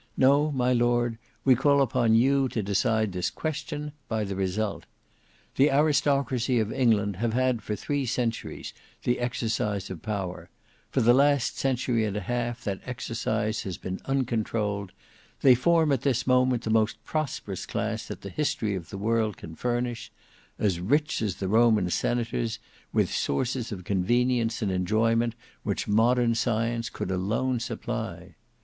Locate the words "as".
20.57-20.79, 21.21-21.35